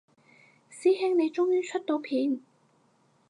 [0.71, 2.41] 師兄你終於出到片